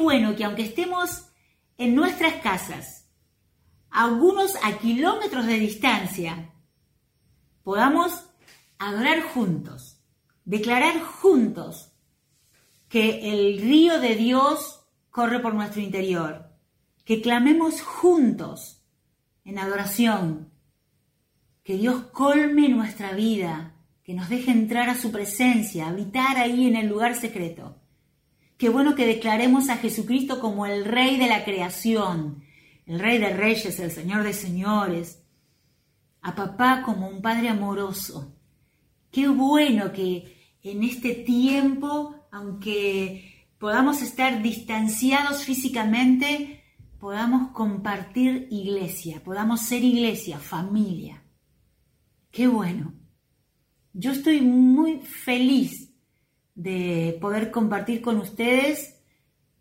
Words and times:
bueno 0.00 0.36
que 0.36 0.44
aunque 0.44 0.62
estemos 0.62 1.26
en 1.76 1.94
nuestras 1.94 2.34
casas, 2.42 3.08
algunos 3.90 4.54
a 4.62 4.78
kilómetros 4.78 5.46
de 5.46 5.58
distancia, 5.58 6.52
podamos 7.62 8.24
adorar 8.78 9.22
juntos, 9.22 10.00
declarar 10.44 11.00
juntos 11.00 11.92
que 12.88 13.32
el 13.32 13.60
río 13.60 14.00
de 14.00 14.14
Dios 14.14 14.84
corre 15.10 15.40
por 15.40 15.54
nuestro 15.54 15.80
interior, 15.82 16.50
que 17.04 17.20
clamemos 17.20 17.82
juntos 17.82 18.82
en 19.44 19.58
adoración, 19.58 20.52
que 21.62 21.76
Dios 21.76 22.04
colme 22.12 22.68
nuestra 22.68 23.12
vida, 23.12 23.74
que 24.02 24.14
nos 24.14 24.28
deje 24.28 24.50
entrar 24.50 24.88
a 24.88 24.94
su 24.94 25.12
presencia, 25.12 25.88
habitar 25.88 26.38
ahí 26.38 26.66
en 26.66 26.76
el 26.76 26.88
lugar 26.88 27.14
secreto. 27.14 27.77
Qué 28.58 28.68
bueno 28.68 28.96
que 28.96 29.06
declaremos 29.06 29.68
a 29.68 29.76
Jesucristo 29.76 30.40
como 30.40 30.66
el 30.66 30.84
Rey 30.84 31.16
de 31.16 31.28
la 31.28 31.44
creación, 31.44 32.42
el 32.86 32.98
Rey 32.98 33.18
de 33.18 33.32
Reyes, 33.32 33.78
el 33.78 33.92
Señor 33.92 34.24
de 34.24 34.32
Señores, 34.32 35.22
a 36.22 36.34
papá 36.34 36.82
como 36.84 37.08
un 37.08 37.22
Padre 37.22 37.50
amoroso. 37.50 38.34
Qué 39.12 39.28
bueno 39.28 39.92
que 39.92 40.56
en 40.64 40.82
este 40.82 41.14
tiempo, 41.14 42.26
aunque 42.32 43.46
podamos 43.58 44.02
estar 44.02 44.42
distanciados 44.42 45.44
físicamente, 45.44 46.64
podamos 46.98 47.52
compartir 47.52 48.48
iglesia, 48.50 49.22
podamos 49.22 49.60
ser 49.60 49.84
iglesia, 49.84 50.40
familia. 50.40 51.22
Qué 52.32 52.48
bueno. 52.48 52.92
Yo 53.92 54.10
estoy 54.10 54.40
muy 54.40 54.98
feliz 54.98 55.87
de 56.58 57.16
poder 57.20 57.52
compartir 57.52 58.02
con 58.02 58.18
ustedes 58.18 58.96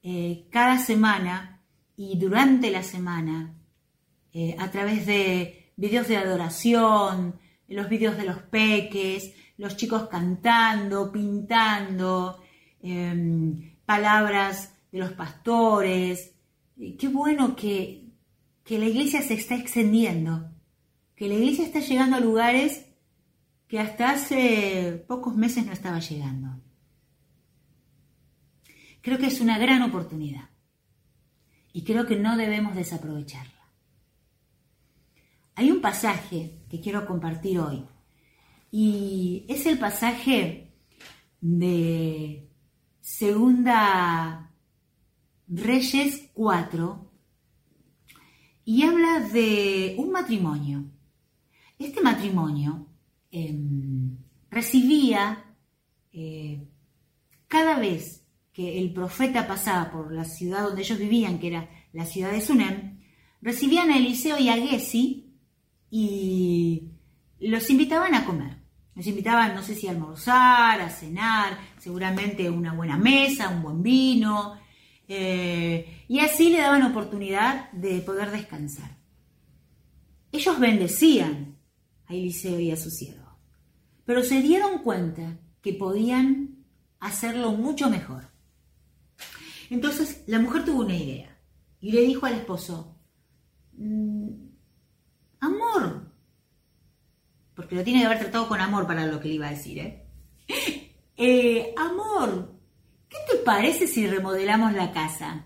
eh, 0.02 0.48
cada 0.50 0.80
semana 0.80 1.62
y 1.96 2.18
durante 2.18 2.72
la 2.72 2.82
semana 2.82 3.54
eh, 4.34 4.56
a 4.58 4.72
través 4.72 5.06
de 5.06 5.72
videos 5.76 6.08
de 6.08 6.17
adoración, 6.17 7.39
los 7.67 7.88
videos 7.88 8.17
de 8.17 8.26
los 8.26 8.39
peques, 8.39 9.31
los 9.58 9.78
chicos 9.78 10.08
cantando, 10.09 11.12
pintando, 11.12 12.42
em, 12.81 13.76
palabras 13.86 14.73
de 14.92 14.98
los 14.98 15.11
pastores. 15.11 16.34
Qué 16.76 17.08
bueno 17.08 17.56
que, 17.56 18.08
que 18.64 18.80
la 18.80 18.86
iglesia 18.86 19.22
se 19.22 19.36
está 19.36 19.56
extendiendo 19.56 20.50
que 21.16 21.28
la 21.28 21.36
iglesia 21.36 21.66
está 21.66 21.80
llegando 21.80 22.16
a 22.16 22.22
lugares 22.22 22.86
que 23.67 23.80
hasta 23.80 24.11
hace 24.11 25.04
pocos 25.08 25.36
meses 25.36 25.66
no 25.66 25.73
estaba 25.73 26.00
llegando. 26.00 26.67
Creo 29.02 29.17
que 29.17 29.28
es 29.28 29.42
una 29.42 29.58
gran 29.58 29.81
oportunidad. 29.81 30.50
Y 31.73 31.84
creo 31.84 32.06
que 32.06 32.16
no 32.16 32.38
debemos 32.38 32.76
desaprovecharla. 32.76 33.54
Hay 35.56 35.72
un 35.72 35.81
pasaje 35.81 36.59
que 36.70 36.80
quiero 36.80 37.06
compartir 37.06 37.59
hoy. 37.59 37.84
Y 38.72 39.45
es 39.48 39.66
el 39.66 39.80
pasaje 39.80 40.72
de 41.42 42.50
Segunda 43.02 44.52
Reyes 45.48 46.30
4 46.34 47.11
y 48.66 48.84
habla 48.84 49.22
de 49.22 49.95
un 49.98 50.11
matrimonio. 50.11 50.84
Este 51.80 52.02
matrimonio 52.02 52.86
em, 53.32 54.17
recibía 54.50 55.56
eh, 56.11 56.67
cada 57.48 57.80
vez 57.80 58.27
que 58.58 58.80
el 58.80 58.91
profeta 58.91 59.45
pasaba 59.45 59.91
por 59.91 60.11
la 60.11 60.25
ciudad 60.25 60.63
donde 60.63 60.81
ellos 60.81 60.97
vivían, 60.97 61.38
que 61.38 61.50
era 61.50 61.69
la 61.94 62.08
ciudad 62.08 62.31
de 62.31 62.41
Sunem, 62.41 62.97
recibían 63.39 63.91
a 63.91 63.97
Eliseo 63.97 64.39
y 64.39 64.49
a 64.49 64.58
Gessi 64.58 65.31
y 65.91 66.89
los 67.39 67.69
invitaban 67.69 68.15
a 68.15 68.26
comer. 68.26 68.58
Los 68.95 69.05
invitaban, 69.05 69.54
no 69.54 69.61
sé 69.61 69.76
si 69.76 69.86
a 69.86 69.92
almorzar, 69.92 70.82
a 70.82 70.89
cenar, 70.89 71.55
seguramente 71.77 72.49
una 72.49 72.73
buena 72.73 72.98
mesa, 72.98 73.49
un 73.49 73.61
buen 73.61 73.83
vino, 73.83 74.59
eh, 75.08 76.05
y 76.08 76.17
así 76.21 76.49
le 76.49 76.58
daban 76.58 76.82
oportunidad 76.82 77.71
de 77.73 77.99
poder 77.99 78.32
descansar. 78.32 78.98
Ellos 80.32 80.59
bendecían 80.59 81.59
a 82.08 82.15
Eliseo 82.15 82.59
y 82.59 82.71
a 82.71 82.76
su 82.76 82.89
siervo. 82.89 83.37
Pero 84.03 84.23
se 84.23 84.42
dieron 84.42 84.80
cuenta 84.80 85.37
que 85.61 85.73
podían 85.73 86.65
hacerlo 86.99 87.52
mucho 87.52 87.92
mejor. 87.92 88.36
Entonces 89.70 90.23
la 90.28 90.39
mujer 90.39 90.66
tuvo 90.66 90.82
una 90.82 90.95
idea 90.95 91.38
y 91.80 91.92
le 91.92 92.02
dijo 92.02 92.26
al 92.26 92.36
esposo, 92.36 92.98
mm, 93.73 94.30
amor, 95.39 96.11
porque 97.55 97.76
lo 97.76 97.83
tiene 97.83 98.00
que 98.00 98.06
haber 98.06 98.20
tratado 98.20 98.48
con 98.48 98.60
amor 98.60 98.88
para 98.88 99.06
lo 99.06 99.20
que 99.20 99.27
le 99.27 99.36
iba 99.36 99.48
a 99.48 99.52
decir, 99.52 99.80
¿eh? 99.80 100.08
eh 101.17 101.73
amor, 101.77 102.54
¿qué 103.10 103.17
te 103.30 103.38
parece 103.39 103.88
si 103.88 104.08
remodelamos 104.08 104.73
la 104.73 104.92
casa? 104.92 105.45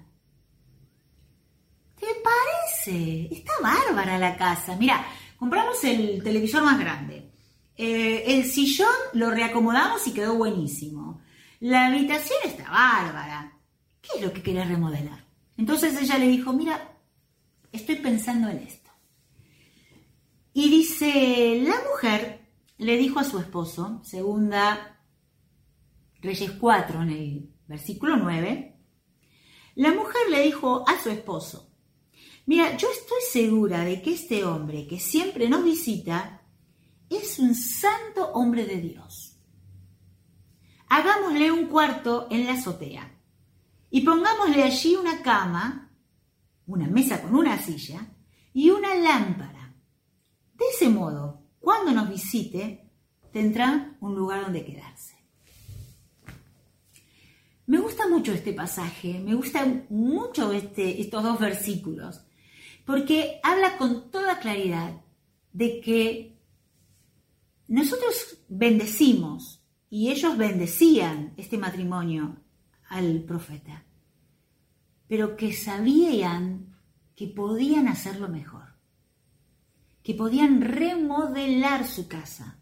¿Te 1.99 2.07
parece? 2.23 3.27
Está 3.31 3.51
bárbara 3.61 4.17
la 4.17 4.35
casa. 4.35 4.75
Mira, 4.75 5.05
Compramos 5.41 5.83
el 5.85 6.21
televisor 6.21 6.61
más 6.61 6.79
grande. 6.79 7.31
Eh, 7.75 8.25
el 8.27 8.45
sillón 8.45 8.93
lo 9.13 9.31
reacomodamos 9.31 10.05
y 10.05 10.13
quedó 10.13 10.35
buenísimo. 10.35 11.19
La 11.59 11.87
habitación 11.87 12.37
está 12.45 12.69
bárbara. 12.69 13.51
¿Qué 14.01 14.09
es 14.17 14.21
lo 14.21 14.33
que 14.33 14.41
querés 14.41 14.67
remodelar? 14.67 15.25
Entonces 15.57 15.99
ella 16.01 16.17
le 16.17 16.27
dijo, 16.27 16.53
mira, 16.53 16.97
estoy 17.71 17.97
pensando 17.97 18.49
en 18.49 18.59
esto. 18.59 18.89
Y 20.53 20.69
dice, 20.69 21.61
la 21.63 21.75
mujer 21.89 22.49
le 22.77 22.97
dijo 22.97 23.19
a 23.19 23.23
su 23.23 23.39
esposo, 23.39 24.01
segunda 24.03 24.99
Reyes 26.19 26.51
4 26.51 27.03
en 27.03 27.09
el 27.09 27.49
versículo 27.67 28.17
9, 28.17 28.75
la 29.75 29.93
mujer 29.93 30.21
le 30.29 30.41
dijo 30.41 30.83
a 30.87 31.01
su 31.01 31.09
esposo, 31.09 31.71
Mira, 32.45 32.75
yo 32.75 32.89
estoy 32.91 33.21
segura 33.31 33.85
de 33.85 34.01
que 34.01 34.13
este 34.13 34.43
hombre 34.43 34.87
que 34.87 34.99
siempre 34.99 35.47
nos 35.47 35.63
visita 35.63 36.41
es 37.09 37.39
un 37.39 37.53
santo 37.55 38.31
hombre 38.33 38.65
de 38.65 38.77
Dios. 38.81 39.37
Hagámosle 40.89 41.51
un 41.51 41.67
cuarto 41.67 42.27
en 42.31 42.45
la 42.45 42.53
azotea 42.53 43.20
y 43.91 44.01
pongámosle 44.01 44.63
allí 44.63 44.95
una 44.95 45.21
cama, 45.21 45.91
una 46.65 46.87
mesa 46.87 47.21
con 47.21 47.35
una 47.35 47.59
silla 47.59 48.07
y 48.53 48.69
una 48.71 48.95
lámpara. 48.95 49.75
De 50.55 50.65
ese 50.73 50.89
modo, 50.89 51.43
cuando 51.59 51.91
nos 51.91 52.09
visite, 52.09 52.89
tendrá 53.33 53.97
un 53.99 54.15
lugar 54.15 54.41
donde 54.43 54.65
quedarse. 54.65 55.15
Me 57.67 57.79
gusta 57.79 58.07
mucho 58.07 58.33
este 58.33 58.53
pasaje, 58.53 59.19
me 59.19 59.35
gustan 59.35 59.85
mucho 59.89 60.51
este, 60.51 61.01
estos 61.01 61.23
dos 61.23 61.39
versículos, 61.39 62.21
porque 62.85 63.39
habla 63.43 63.77
con 63.77 64.09
toda 64.09 64.39
claridad 64.39 65.01
de 65.53 65.81
que 65.81 66.37
nosotros 67.67 68.39
bendecimos 68.47 69.65
y 69.89 70.11
ellos 70.11 70.37
bendecían 70.37 71.33
este 71.37 71.57
matrimonio 71.57 72.37
al 72.91 73.23
profeta, 73.23 73.85
pero 75.07 75.37
que 75.37 75.53
sabían 75.53 76.75
que 77.15 77.27
podían 77.27 77.87
hacerlo 77.87 78.27
mejor, 78.27 78.75
que 80.03 80.13
podían 80.13 80.61
remodelar 80.61 81.87
su 81.87 82.09
casa. 82.09 82.59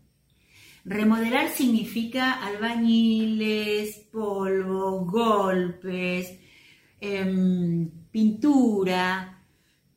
Remodelar 0.85 1.50
significa 1.50 2.34
albañiles, 2.45 3.95
polvo, 4.12 5.03
golpes, 5.06 6.38
em, 7.01 7.89
pintura, 8.12 9.44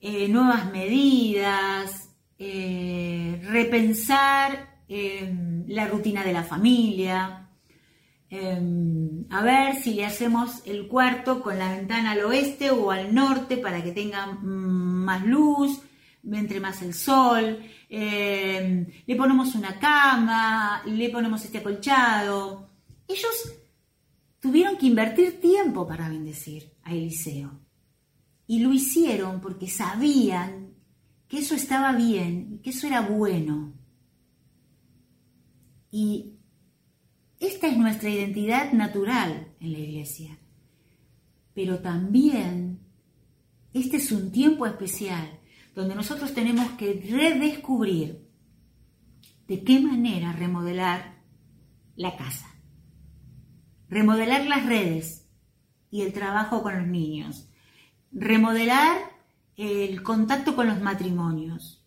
eh, 0.00 0.28
nuevas 0.28 0.72
medidas, 0.72 2.08
eh, 2.38 3.38
repensar 3.44 4.80
em, 4.88 5.64
la 5.68 5.86
rutina 5.88 6.24
de 6.24 6.32
la 6.32 6.42
familia, 6.42 7.42
em, 8.34 9.26
a 9.28 9.42
ver 9.42 9.76
si 9.76 9.92
le 9.92 10.06
hacemos 10.06 10.62
el 10.64 10.88
cuarto 10.88 11.42
con 11.42 11.58
la 11.58 11.76
ventana 11.76 12.12
al 12.12 12.24
oeste 12.24 12.70
o 12.70 12.90
al 12.90 13.14
norte 13.14 13.58
para 13.58 13.84
que 13.84 13.92
tenga 13.92 14.24
mm, 14.26 15.04
más 15.04 15.26
luz, 15.26 15.82
entre 16.24 16.58
más 16.58 16.80
el 16.80 16.94
sol, 16.94 17.58
em, 17.90 18.86
le 19.06 19.16
ponemos 19.16 19.54
una 19.54 19.78
cama, 19.78 20.82
le 20.86 21.10
ponemos 21.10 21.44
este 21.44 21.58
acolchado. 21.58 22.70
Ellos 23.06 23.52
tuvieron 24.40 24.78
que 24.78 24.86
invertir 24.86 25.38
tiempo 25.38 25.86
para 25.86 26.08
bendecir 26.08 26.72
a 26.84 26.94
Eliseo. 26.94 27.60
Y 28.46 28.60
lo 28.60 28.72
hicieron 28.72 29.42
porque 29.42 29.68
sabían 29.68 30.72
que 31.28 31.40
eso 31.40 31.54
estaba 31.54 31.92
bien, 31.92 32.60
que 32.62 32.70
eso 32.70 32.86
era 32.86 33.02
bueno. 33.02 33.74
Y 35.90 36.38
es 37.72 37.78
nuestra 37.78 38.10
identidad 38.10 38.72
natural 38.72 39.48
en 39.60 39.72
la 39.72 39.78
iglesia. 39.78 40.38
pero 41.54 41.80
también 41.80 42.80
este 43.74 43.96
es 43.98 44.10
un 44.12 44.30
tiempo 44.30 44.66
especial 44.66 45.40
donde 45.74 45.94
nosotros 45.94 46.32
tenemos 46.34 46.70
que 46.72 47.06
redescubrir 47.10 48.26
de 49.48 49.64
qué 49.64 49.80
manera 49.80 50.32
remodelar 50.32 51.20
la 51.96 52.16
casa, 52.16 52.46
remodelar 53.88 54.46
las 54.46 54.66
redes 54.66 55.26
y 55.90 56.02
el 56.02 56.12
trabajo 56.12 56.62
con 56.62 56.78
los 56.78 56.86
niños, 56.86 57.50
remodelar 58.12 58.98
el 59.56 60.02
contacto 60.02 60.56
con 60.56 60.66
los 60.66 60.80
matrimonios, 60.80 61.84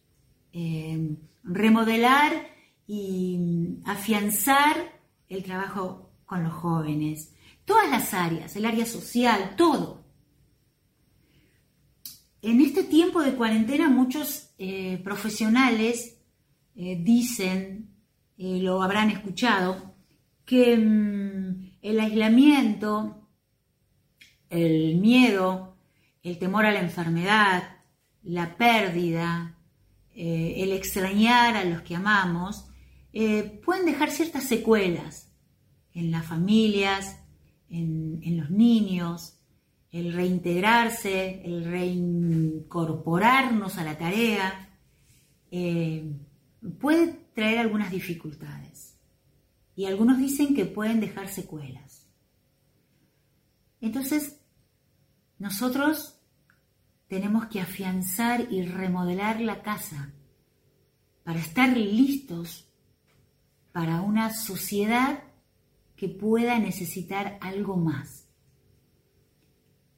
eh, 0.54 1.18
remodelar 1.44 2.34
y 2.88 3.80
afianzar 3.86 4.95
el 5.30 5.44
trabajo 5.44 6.12
con 6.26 6.44
los 6.44 6.54
jóvenes, 6.54 7.34
todas 7.66 7.90
las 7.90 8.14
áreas, 8.14 8.56
el 8.56 8.66
área 8.66 8.86
social, 8.86 9.56
todo. 9.56 10.04
En 12.42 12.62
este 12.62 12.84
tiempo 12.84 13.22
de 13.24 13.34
cuarentena 13.34 13.90
muchos 13.90 14.52
eh, 14.58 15.02
profesionales 15.04 16.18
eh, 16.76 16.98
dicen, 17.02 17.90
eh, 18.38 18.60
lo 18.62 18.84
habrán 18.84 19.10
escuchado, 19.10 19.96
que 20.46 20.78
mm, 20.78 21.78
el 21.82 22.00
aislamiento, 22.00 23.28
el 24.50 24.98
miedo, 24.98 25.78
el 26.22 26.38
temor 26.38 26.66
a 26.66 26.72
la 26.72 26.82
enfermedad, 26.82 27.78
la 28.24 28.56
pérdida, 28.58 29.52
el 30.14 30.72
extrañar 30.72 31.58
a 31.58 31.66
los 31.66 31.82
que 31.82 31.96
amamos, 31.96 32.70
pueden 33.64 33.86
dejar 33.86 34.12
ciertas 34.12 34.44
secuelas 34.44 35.32
en 35.94 36.12
las 36.12 36.26
familias, 36.26 37.18
en, 37.70 38.38
los 38.38 38.50
niños, 38.50 39.40
el 39.92 40.12
reintegrarse, 40.14 41.42
el 41.46 41.64
reincorporarnos 41.64 43.78
a 43.78 43.86
la 43.86 43.98
tarea, 43.98 44.78
eh, 45.50 46.12
puede 46.80 47.14
traer 47.34 47.60
algunas 47.60 47.92
dificultades. 47.92 48.98
Y 49.76 49.86
algunos 49.86 50.18
dicen 50.18 50.54
que 50.54 50.66
pueden 50.66 51.00
dejar 51.00 51.30
secuelas. 51.30 52.10
Entonces, 53.80 54.42
nosotros 55.38 56.20
tenemos 57.08 57.46
que 57.48 57.62
afianzar 57.62 58.52
y 58.52 58.64
remodelar 58.64 59.40
la 59.40 59.62
casa 59.62 60.12
para 61.24 61.40
estar 61.40 61.78
listos 61.78 62.66
para 63.76 64.00
una 64.00 64.34
sociedad 64.34 65.26
que 65.98 66.08
pueda 66.08 66.58
necesitar 66.60 67.38
algo 67.42 67.76
más. 67.76 68.30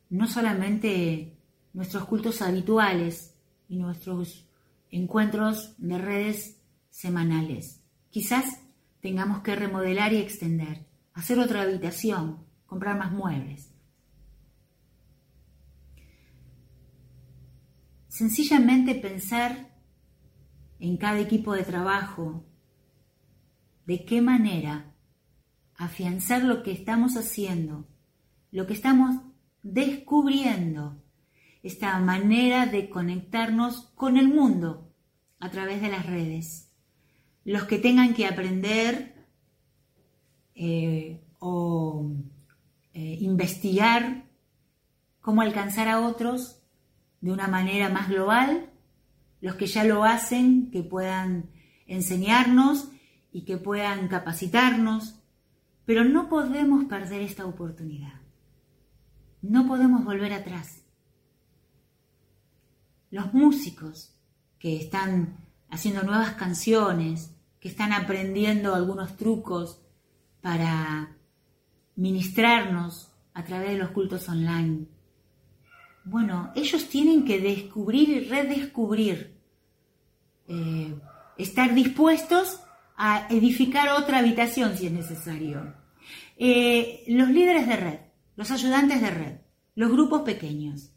No 0.10 0.26
solamente 0.26 1.38
nuestros 1.74 2.06
cultos 2.06 2.42
habituales 2.42 3.36
y 3.70 3.78
nuestros 3.78 4.50
encuentros 4.90 5.76
de 5.78 6.00
redes 6.00 6.60
semanales. 6.90 7.84
Quizás 8.10 8.64
tengamos 9.00 9.44
que 9.44 9.56
remodelar 9.56 10.12
y 10.12 10.18
extender, 10.18 10.88
hacer 11.14 11.38
otra 11.38 11.62
habitación, 11.62 12.48
comprar 12.66 12.98
más 12.98 13.12
muebles. 13.12 13.76
Sencillamente 18.08 18.96
pensar 18.96 19.72
en 20.80 20.98
cada 20.98 21.20
equipo 21.20 21.54
de 21.54 21.62
trabajo, 21.62 22.44
de 23.88 24.04
qué 24.04 24.22
manera 24.22 24.94
afianzar 25.76 26.44
lo 26.44 26.62
que 26.62 26.72
estamos 26.72 27.16
haciendo, 27.16 27.88
lo 28.52 28.68
que 28.68 28.74
estamos 28.74 29.16
descubriendo, 29.64 31.02
esta 31.64 31.98
manera 32.00 32.66
de 32.66 32.90
conectarnos 32.90 33.88
con 33.96 34.18
el 34.18 34.28
mundo 34.28 34.94
a 35.40 35.50
través 35.52 35.82
de 35.82 35.90
las 35.90 36.06
redes. 36.06 36.70
Los 37.46 37.64
que 37.64 37.80
tengan 37.80 38.14
que 38.14 38.28
aprender 38.28 39.26
eh, 40.54 41.24
o 41.40 42.12
eh, 42.94 43.18
investigar 43.22 44.26
cómo 45.22 45.42
alcanzar 45.42 45.88
a 45.88 46.06
otros 46.06 46.62
de 47.22 47.32
una 47.32 47.48
manera 47.48 47.88
más 47.88 48.10
global, 48.10 48.70
los 49.40 49.56
que 49.56 49.68
ya 49.68 49.86
lo 49.86 50.04
hacen, 50.04 50.72
que 50.72 50.84
puedan 50.84 51.52
enseñarnos 51.86 52.90
y 53.38 53.42
que 53.44 53.58
puedan 53.58 54.08
capacitarnos, 54.08 55.14
pero 55.86 56.04
no 56.04 56.28
podemos 56.28 56.86
perder 56.86 57.22
esta 57.22 57.46
oportunidad. 57.46 58.20
No 59.44 59.68
podemos 59.68 60.04
volver 60.04 60.34
atrás. 60.34 60.82
Los 63.12 63.36
músicos 63.36 64.16
que 64.58 64.76
están 64.78 65.38
haciendo 65.70 66.02
nuevas 66.02 66.32
canciones, 66.32 67.36
que 67.60 67.68
están 67.68 67.94
aprendiendo 67.94 68.74
algunos 68.74 69.18
trucos 69.18 69.84
para 70.42 71.16
ministrarnos 71.96 73.12
a 73.36 73.44
través 73.44 73.70
de 73.70 73.78
los 73.78 73.92
cultos 73.92 74.28
online. 74.30 74.88
Bueno, 76.06 76.52
ellos 76.56 76.90
tienen 76.90 77.24
que 77.24 77.40
descubrir 77.40 78.10
y 78.10 78.20
redescubrir, 78.22 79.40
eh, 80.48 80.96
estar 81.38 81.76
dispuestos 81.76 82.62
a 82.98 83.28
edificar 83.30 83.90
otra 83.90 84.18
habitación 84.18 84.76
si 84.76 84.88
es 84.88 84.92
necesario. 84.92 85.76
Eh, 86.36 87.04
los 87.08 87.30
líderes 87.30 87.68
de 87.68 87.76
red, 87.76 88.00
los 88.36 88.50
ayudantes 88.50 89.00
de 89.02 89.12
red, 89.12 89.38
los 89.76 89.92
grupos 89.92 90.24
pequeños, 90.24 90.92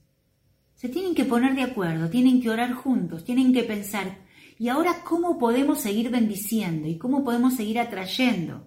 se 0.74 0.88
tienen 0.88 1.14
que 1.14 1.26
poner 1.26 1.54
de 1.54 1.62
acuerdo, 1.62 2.08
tienen 2.08 2.40
que 2.40 2.48
orar 2.48 2.72
juntos, 2.72 3.22
tienen 3.22 3.52
que 3.52 3.64
pensar, 3.64 4.24
¿y 4.58 4.68
ahora 4.68 5.04
cómo 5.04 5.38
podemos 5.38 5.80
seguir 5.80 6.10
bendiciendo 6.10 6.88
y 6.88 6.96
cómo 6.96 7.22
podemos 7.22 7.54
seguir 7.54 7.78
atrayendo? 7.78 8.66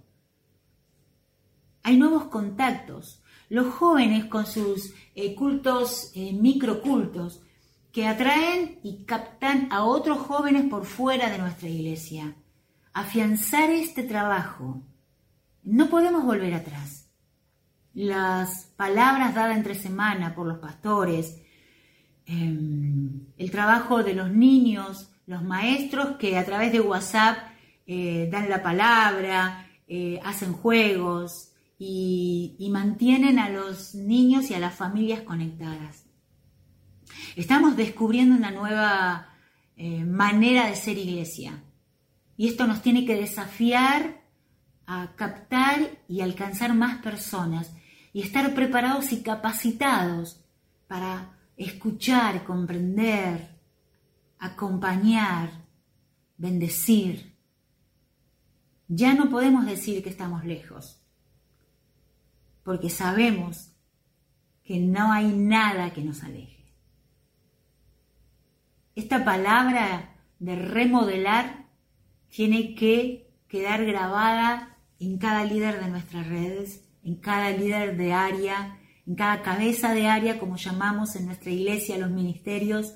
Hay 1.81 1.97
nuevos 1.97 2.25
contactos. 2.25 3.21
Los 3.49 3.73
jóvenes 3.73 4.25
con 4.25 4.45
sus 4.45 4.93
eh, 5.15 5.35
cultos, 5.35 6.11
eh, 6.15 6.33
microcultos, 6.33 7.41
que 7.91 8.07
atraen 8.07 8.79
y 8.83 9.03
captan 9.05 9.67
a 9.71 9.83
otros 9.83 10.19
jóvenes 10.19 10.65
por 10.69 10.85
fuera 10.85 11.29
de 11.29 11.39
nuestra 11.39 11.69
iglesia 11.69 12.35
afianzar 12.93 13.69
este 13.69 14.03
trabajo. 14.03 14.81
No 15.63 15.89
podemos 15.89 16.23
volver 16.23 16.53
atrás. 16.53 17.09
Las 17.93 18.65
palabras 18.75 19.35
dadas 19.35 19.57
entre 19.57 19.75
semana 19.75 20.33
por 20.33 20.47
los 20.47 20.59
pastores, 20.59 21.41
em, 22.25 23.27
el 23.37 23.51
trabajo 23.51 24.03
de 24.03 24.13
los 24.13 24.31
niños, 24.31 25.11
los 25.25 25.43
maestros 25.43 26.17
que 26.17 26.37
a 26.37 26.45
través 26.45 26.71
de 26.71 26.81
WhatsApp 26.81 27.37
eh, 27.85 28.29
dan 28.31 28.49
la 28.49 28.63
palabra, 28.63 29.67
eh, 29.87 30.19
hacen 30.23 30.53
juegos 30.53 31.51
y, 31.77 32.69
mantienen 32.71 33.37
a 33.39 33.49
los 33.49 33.93
niños 33.93 34.49
y 34.49 34.53
a 34.53 34.59
las 34.59 34.73
familias 34.73 35.21
conectadas. 35.21 36.05
Estamos 37.35 37.75
descubriendo 37.75 38.35
una 38.35 38.51
nueva 38.51 39.27
eh, 39.75 40.03
manera 40.03 40.67
de 40.67 40.75
ser 40.75 40.97
iglesia. 40.97 41.61
Y 42.35 42.47
esto 42.47 42.67
nos 42.67 42.81
tiene 42.81 43.05
que 43.05 43.15
desafiar 43.15 44.21
a 44.85 45.15
captar 45.15 45.99
y 46.07 46.21
alcanzar 46.21 46.73
más 46.73 47.01
personas 47.01 47.73
y 48.11 48.21
estar 48.21 48.53
preparados 48.53 49.11
y 49.11 49.23
capacitados 49.23 50.43
para 50.87 51.37
escuchar, 51.57 52.43
comprender, 52.43 53.57
acompañar, 54.39 55.51
bendecir. 56.37 57.33
Ya 58.87 59.13
no 59.13 59.29
podemos 59.29 59.65
decir 59.65 60.03
que 60.03 60.09
estamos 60.09 60.43
lejos, 60.43 61.01
porque 62.63 62.89
sabemos 62.89 63.71
que 64.63 64.79
no 64.79 65.11
hay 65.11 65.27
nada 65.27 65.93
que 65.93 66.01
nos 66.01 66.23
aleje. 66.23 66.73
Esta 68.95 69.25
palabra 69.25 70.15
de 70.39 70.55
remodelar 70.55 71.62
tiene 72.33 72.73
que 72.73 73.31
quedar 73.47 73.85
grabada 73.85 74.79
en 74.99 75.19
cada 75.19 75.45
líder 75.45 75.79
de 75.83 75.89
nuestras 75.91 76.27
redes, 76.27 76.83
en 77.03 77.17
cada 77.17 77.51
líder 77.51 77.95
de 77.95 78.11
área, 78.11 78.79
en 79.05 79.13
cada 79.13 79.43
cabeza 79.43 79.93
de 79.93 80.07
área, 80.07 80.39
como 80.39 80.57
llamamos 80.57 81.15
en 81.15 81.27
nuestra 81.27 81.51
iglesia, 81.51 81.99
los 81.99 82.09
ministerios. 82.09 82.95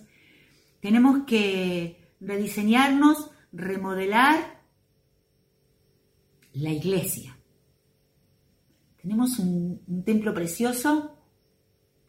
Tenemos 0.82 1.26
que 1.28 2.16
rediseñarnos, 2.20 3.30
remodelar 3.52 4.60
la 6.54 6.72
iglesia. 6.72 7.38
Tenemos 9.00 9.38
un, 9.38 9.84
un 9.86 10.04
templo 10.04 10.34
precioso, 10.34 11.16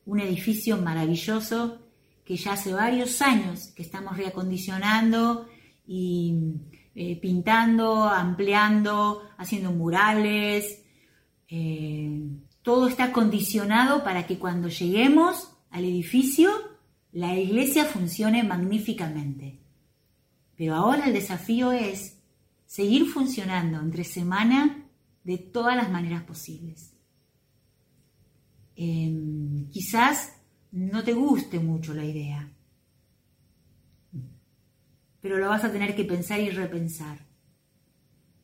un 0.06 0.20
edificio 0.20 0.78
maravilloso 0.78 1.82
que 2.25 2.37
ya 2.37 2.54
hace 2.54 2.73
varios 2.73 3.20
años 3.20 3.68
que 3.76 3.82
estamos 3.82 4.16
reacondicionando 4.16 5.47
y 5.87 6.54
eh, 6.95 7.18
pintando, 7.21 8.04
ampliando, 8.04 9.23
haciendo 9.37 9.73
murales, 9.73 10.83
eh, 11.49 12.21
todo 12.62 12.88
está 12.88 13.12
condicionado 13.12 14.04
para 14.04 14.26
que 14.26 14.38
cuando 14.38 14.68
lleguemos 14.68 15.52
al 15.71 15.85
edificio, 15.85 16.50
la 17.12 17.37
iglesia 17.37 17.85
funcione 17.85 18.42
magníficamente. 18.42 19.59
Pero 20.57 20.75
ahora 20.75 21.07
el 21.07 21.12
desafío 21.12 21.73
es 21.73 22.18
seguir 22.66 23.07
funcionando 23.07 23.80
entre 23.80 24.04
semana 24.04 24.85
de 25.25 25.38
todas 25.38 25.76
las 25.76 25.90
maneras 25.90 26.23
posibles. 26.25 26.92
Em, 28.76 29.68
quizás 29.71 30.35
no 30.73 31.02
te 31.02 31.12
guste 31.12 31.59
mucho 31.59 31.95
la 31.95 32.04
idea, 32.04 32.49
pero 35.20 35.38
lo 35.38 35.48
vas 35.48 35.64
a 35.64 35.72
tener 35.72 35.94
que 35.94 36.04
pensar 36.04 36.40
y 36.40 36.50
repensar. 36.50 37.26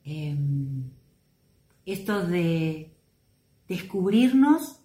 Em, 0.04 0.90
esto 1.86 2.26
de 2.26 2.94
descubrirnos 3.68 4.80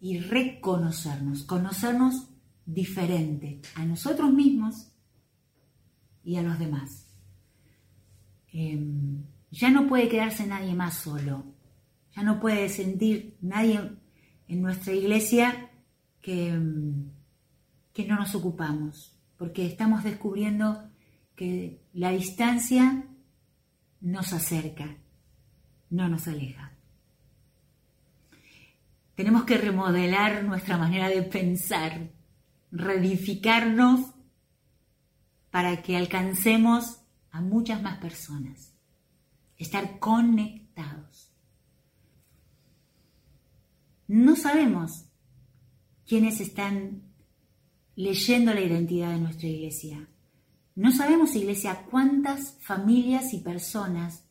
y 0.00 0.18
reconocernos, 0.18 1.44
conocernos 1.44 2.28
diferente 2.66 3.60
a 3.74 3.84
nosotros 3.84 4.32
mismos 4.32 4.92
y 6.24 6.36
a 6.36 6.42
los 6.42 6.58
demás. 6.58 7.06
Em, 8.52 9.24
ya 9.50 9.70
no 9.70 9.86
puede 9.86 10.08
quedarse 10.08 10.46
nadie 10.46 10.74
más 10.74 10.98
solo, 10.98 11.44
ya 12.14 12.22
no 12.22 12.40
puede 12.40 12.68
sentir 12.68 13.36
nadie 13.40 13.80
en 14.48 14.62
nuestra 14.62 14.92
iglesia 14.92 15.70
que, 16.20 16.48
em, 16.48 17.10
que 17.92 18.06
no 18.06 18.16
nos 18.16 18.34
ocupamos, 18.34 19.18
porque 19.36 19.66
estamos 19.66 20.04
descubriendo 20.04 20.90
que 21.36 21.80
la 21.92 22.10
distancia 22.10 23.04
nos 24.00 24.32
acerca, 24.32 24.96
no 25.90 26.08
nos 26.08 26.28
aleja. 26.28 26.72
Tenemos 29.14 29.44
que 29.44 29.56
remodelar 29.56 30.44
nuestra 30.44 30.76
manera 30.76 31.08
de 31.08 31.22
pensar, 31.22 32.10
reedificarnos 32.70 34.14
para 35.50 35.82
que 35.82 35.96
alcancemos 35.96 37.00
a 37.30 37.40
muchas 37.40 37.80
más 37.80 37.98
personas, 37.98 38.74
estar 39.56 39.98
conectados. 39.98 41.32
No 44.08 44.36
sabemos 44.36 45.06
quiénes 46.06 46.40
están 46.40 47.02
leyendo 47.96 48.52
la 48.52 48.60
identidad 48.60 49.12
de 49.12 49.20
nuestra 49.20 49.48
iglesia. 49.48 50.08
No 50.74 50.90
sabemos, 50.92 51.36
iglesia, 51.36 51.86
cuántas 51.90 52.56
familias 52.60 53.32
y 53.32 53.38
personas, 53.38 54.24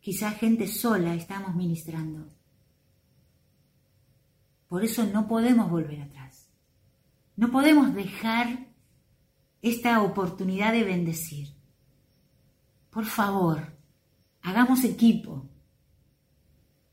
quizá 0.00 0.32
gente 0.32 0.66
sola, 0.66 1.14
estamos 1.14 1.54
ministrando. 1.54 2.28
Por 4.68 4.82
eso 4.84 5.04
no 5.04 5.28
podemos 5.28 5.70
volver 5.70 6.02
atrás. 6.02 6.48
No 7.36 7.50
podemos 7.50 7.94
dejar 7.94 8.66
esta 9.62 10.02
oportunidad 10.02 10.72
de 10.72 10.84
bendecir. 10.84 11.48
Por 12.90 13.04
favor, 13.06 13.76
hagamos 14.42 14.84
equipo. 14.84 15.48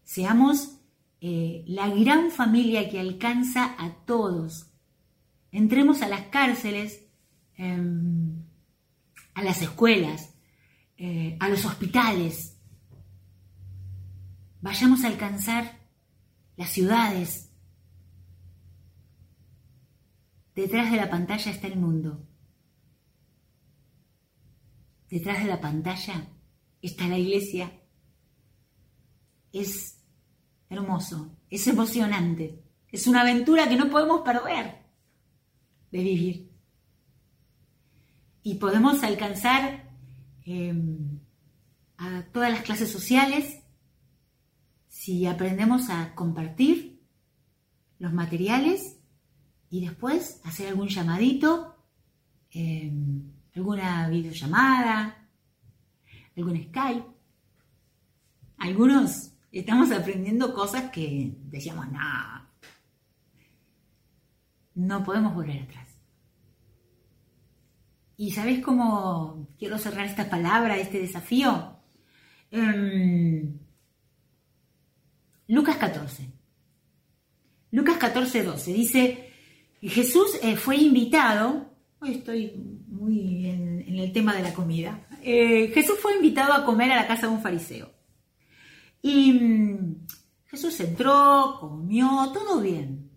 Seamos 0.03 0.77
eh, 1.19 1.63
la 1.67 1.89
gran 1.89 2.31
familia 2.31 2.89
que 2.89 2.99
alcanza 2.99 3.75
a 3.77 3.93
todos. 4.05 4.67
Entremos 5.51 6.01
a 6.01 6.07
las 6.07 6.27
cárceles, 6.27 7.07
em, 7.57 8.50
a 9.33 9.43
las 9.43 9.61
escuelas, 9.61 10.33
eh, 10.97 11.37
a 11.39 11.49
los 11.49 11.65
hospitales. 11.65 12.57
Vayamos 14.61 15.03
a 15.03 15.07
alcanzar 15.07 15.79
las 16.57 16.69
ciudades, 16.69 17.51
Detrás 20.55 20.91
de 20.91 20.97
la 20.97 21.09
pantalla 21.09 21.51
está 21.51 21.67
el 21.67 21.77
mundo. 21.77 22.27
Detrás 25.09 25.41
de 25.41 25.49
la 25.49 25.61
pantalla 25.61 26.27
está 26.81 27.07
la 27.07 27.17
iglesia. 27.17 27.71
Es 29.53 29.97
hermoso, 30.69 31.37
es 31.49 31.67
emocionante, 31.67 32.63
es 32.89 33.07
una 33.07 33.21
aventura 33.21 33.67
que 33.67 33.75
no 33.75 33.89
podemos 33.89 34.21
perder 34.21 34.85
de 35.91 36.03
vivir. 36.03 36.50
Y 38.43 38.55
podemos 38.55 39.03
alcanzar 39.03 39.89
em, 40.45 41.19
a 41.97 42.23
todas 42.33 42.51
las 42.51 42.61
clases 42.61 42.91
sociales 42.91 43.59
si 44.87 45.25
aprendemos 45.25 45.89
a 45.89 46.13
compartir 46.15 46.99
los 47.99 48.13
materiales 48.13 48.97
y 49.69 49.85
después 49.85 50.41
hacer 50.43 50.67
algún 50.67 50.89
llamadito, 50.89 51.75
em, 52.51 53.31
alguna 53.55 54.09
videollamada, 54.09 55.27
algún 56.35 56.63
Skype. 56.63 57.05
Algunos 58.57 59.31
estamos 59.51 59.91
aprendiendo 59.91 60.53
cosas 60.53 60.91
que 60.91 61.35
decíamos, 61.43 61.91
no, 61.91 62.47
no 64.75 65.03
podemos 65.03 65.33
volver 65.33 65.63
atrás. 65.63 65.90
¿Y 68.21 68.29
sabéis 68.29 68.59
cómo 68.59 69.47
quiero 69.57 69.79
cerrar 69.79 70.05
esta 70.05 70.29
palabra, 70.29 70.77
este 70.77 70.99
desafío? 70.99 71.79
Em, 72.51 73.57
Lucas 75.47 75.77
14. 75.77 76.29
Lucas 77.71 77.97
14, 77.97 78.43
12 78.43 78.73
dice, 78.73 79.33
Jesús 79.81 80.37
eh, 80.43 80.55
fue 80.55 80.77
invitado, 80.77 81.73
hoy 81.99 82.11
estoy 82.11 82.53
muy 82.89 83.47
en, 83.47 83.97
el 83.97 84.13
tema 84.13 84.35
de 84.35 84.43
la 84.43 84.53
comida, 84.53 85.07
eh, 85.23 85.71
Jesús 85.73 85.97
fue 85.99 86.15
invitado 86.15 86.53
a 86.53 86.63
comer 86.63 86.91
a 86.91 86.97
la 86.97 87.07
casa 87.07 87.25
de 87.25 87.33
un 87.33 87.41
fariseo. 87.41 87.91
Y 89.01 89.33
mm, 89.33 89.95
Jesús 90.45 90.79
entró, 90.79 91.57
comió, 91.59 92.31
todo 92.31 92.61
bien. 92.61 93.09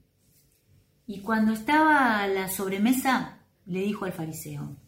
Y 1.06 1.20
cuando 1.20 1.52
estaba 1.52 2.26
la 2.26 2.48
sobremesa, 2.48 3.40
le 3.66 3.80
dijo 3.80 4.06
al 4.06 4.14
fariseo, 4.14 4.78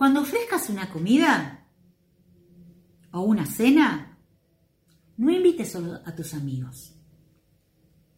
cuando 0.00 0.22
ofrezcas 0.22 0.70
una 0.70 0.88
comida 0.88 1.68
o 3.12 3.20
una 3.20 3.44
cena, 3.44 4.16
no 5.18 5.30
invites 5.30 5.72
solo 5.72 6.00
a 6.06 6.14
tus 6.14 6.32
amigos 6.32 6.94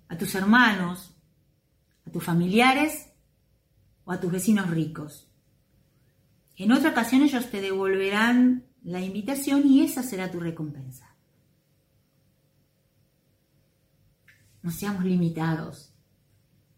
a 0.09 0.17
tus 0.17 0.33
hermanos, 0.37 1.13
a 2.07 2.11
tus 2.13 2.23
familiares 2.23 3.09
o 4.05 4.13
a 4.13 4.21
tus 4.21 4.31
vecinos 4.31 4.71
ricos. 4.71 5.29
En 6.55 6.71
otra 6.71 6.91
ocasión 6.91 7.23
ellos 7.23 7.51
te 7.51 7.61
devolverán 7.61 8.65
la 8.85 9.01
invitación 9.01 9.67
y 9.67 9.83
esa 9.83 10.05
será 10.05 10.31
tu 10.31 10.39
recompensa. 10.39 11.17
No 14.63 14.71
seamos 14.71 15.05
limitados. 15.05 15.93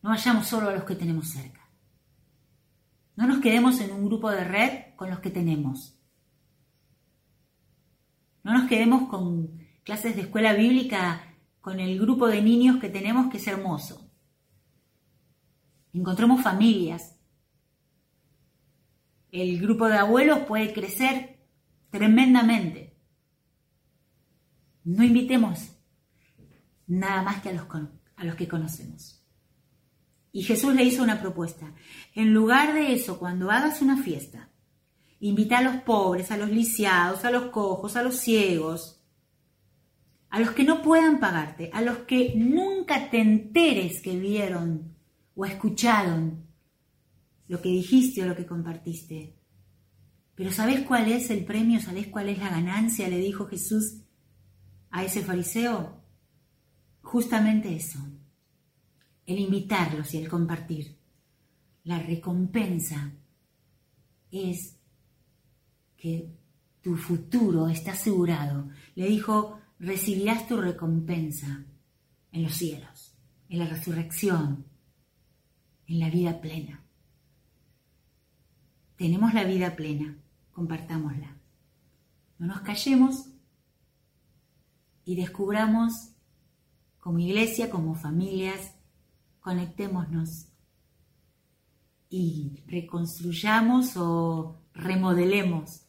No 0.01 0.09
vayamos 0.09 0.47
solo 0.47 0.71
a 0.71 0.73
los 0.73 0.85
que 0.85 0.95
tenemos 0.95 1.29
cerca. 1.29 1.64
No 3.17 3.27
nos 3.27 3.41
quedemos 3.41 3.81
en 3.81 3.93
un 3.93 4.07
grupo 4.07 4.31
de 4.31 4.45
red 4.45 4.95
con 4.97 5.11
los 5.11 5.21
que 5.21 5.31
tenemos. 5.31 5.99
No 8.43 8.53
nos 8.53 8.69
quedemos 8.69 9.09
con 9.09 9.59
clases 9.85 10.17
de 10.17 10.23
escuela 10.23 10.53
bíblica 10.53 11.35
con 11.61 11.81
el 11.81 11.99
grupo 11.99 12.29
de 12.29 12.43
niños 12.43 12.79
que 12.79 12.91
tenemos, 12.91 13.31
que 13.31 13.39
es 13.39 13.47
hermoso. 13.47 14.11
Encontremos 15.93 16.43
familias. 16.43 17.17
El 19.31 19.61
grupo 19.61 19.87
de 19.89 19.97
abuelos 19.97 20.41
puede 20.41 20.73
crecer 20.73 21.39
tremendamente. 21.91 22.97
No 24.85 25.03
invitemos 25.05 25.75
nada 26.87 27.23
más 27.23 27.41
que 27.41 27.49
a 27.49 27.53
los, 27.53 27.67
a 28.17 28.25
los 28.25 28.35
que 28.35 28.49
conocemos. 28.49 29.24
Y 30.35 30.43
Jesús 30.43 30.75
le 30.75 30.83
hizo 30.83 31.05
una 31.05 31.21
propuesta. 31.21 31.73
En 32.13 32.35
lugar 32.35 32.75
de 32.75 32.93
eso, 32.93 33.21
cuando 33.21 33.53
hagas 33.53 33.81
una 33.81 34.03
fiesta, 34.03 34.51
invita 35.21 35.59
a 35.59 35.63
los 35.63 35.77
pobres, 35.83 36.33
a 36.33 36.37
los 36.37 36.51
lisiados, 36.51 37.25
a 37.25 37.31
los 37.31 37.53
cojos, 37.53 37.95
a 37.95 38.03
los 38.03 38.17
ciegos, 38.17 39.01
a 40.31 40.41
los 40.41 40.51
que 40.51 40.65
no 40.65 40.83
puedan 40.83 41.21
pagarte, 41.21 41.71
a 41.73 41.83
los 41.83 41.99
que 41.99 42.35
nunca 42.35 43.11
te 43.11 43.21
enteres 43.21 44.03
que 44.03 44.19
vieron 44.19 44.97
o 45.37 45.47
escucharon 45.47 46.49
lo 47.47 47.63
que 47.63 47.69
dijiste 47.69 48.25
o 48.25 48.27
lo 48.27 48.35
que 48.35 48.45
compartiste. 48.45 49.37
Pero 50.35 50.51
¿sabes 50.51 50.81
cuál 50.81 51.13
es 51.13 51.31
el 51.31 51.45
premio? 51.45 51.81
¿Sabes 51.81 52.09
cuál 52.09 52.29
es 52.29 52.41
la 52.41 52.49
ganancia? 52.49 53.07
Le 53.07 53.19
dijo 53.19 53.47
Jesús 53.47 54.01
a 54.91 55.05
ese 55.05 55.23
fariseo. 55.23 56.03
Justamente 57.03 57.77
eso, 57.77 58.01
el 59.27 59.39
invitarlos 59.39 60.15
y 60.15 60.19
el 60.19 60.29
compartir. 60.29 60.97
La 61.85 61.99
recompensa 61.99 63.13
es 64.31 64.77
que 65.97 66.31
tu 66.83 66.97
futuro 66.97 67.69
está 67.69 67.93
asegurado. 67.93 68.69
Le 68.95 69.07
dijo, 69.07 69.61
recibirás 69.79 70.47
tu 70.47 70.57
recompensa 70.57 71.65
en 72.33 72.43
los 72.43 72.55
cielos, 72.55 73.15
en 73.49 73.59
la 73.59 73.67
resurrección, 73.67 74.67
en 75.87 76.01
la 76.01 76.11
vida 76.11 76.41
plena. 76.41 76.85
Tenemos 78.97 79.35
la 79.35 79.45
vida 79.45 79.77
plena, 79.77 80.19
compartámosla. 80.53 81.37
No 82.39 82.47
nos 82.47 82.61
callemos 82.61 83.31
y 85.05 85.17
descubramos 85.17 86.11
como 86.99 87.19
iglesia, 87.19 87.71
como 87.71 87.95
familias, 87.95 88.74
conectémonos 89.45 90.49
y 92.09 92.65
reconstruyamos 92.67 93.95
o 93.99 94.59
remodelemos 94.73 95.83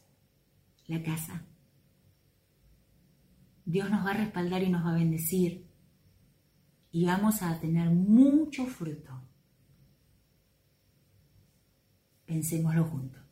la 0.88 1.02
casa. 1.02 1.42
Dios 3.64 3.90
nos 3.90 4.04
va 4.04 4.10
a 4.10 4.18
respaldar 4.18 4.62
y 4.62 4.68
nos 4.68 4.84
va 4.84 4.90
a 4.90 4.98
bendecir 4.98 5.66
y 6.92 7.06
vamos 7.06 7.40
a 7.40 7.58
tener 7.58 7.88
mucho 7.88 8.66
fruto. 8.66 9.22
Pensémoslo 12.26 12.84
juntos. 12.84 13.22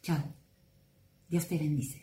Chao. 0.00 0.24
Dios 1.28 1.46
te 1.48 1.58
bendice. 1.58 2.01